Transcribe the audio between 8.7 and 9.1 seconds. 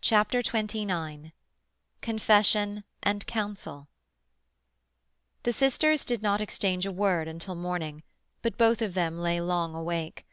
of